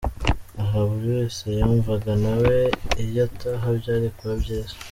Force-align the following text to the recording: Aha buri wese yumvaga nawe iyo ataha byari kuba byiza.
Aha 0.61 0.77
buri 0.87 1.07
wese 1.17 1.45
yumvaga 1.59 2.11
nawe 2.23 2.55
iyo 3.03 3.21
ataha 3.29 3.67
byari 3.79 4.07
kuba 4.17 4.33
byiza. 4.41 4.73